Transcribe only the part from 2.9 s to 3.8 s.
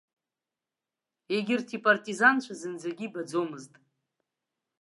ибаӡомызт.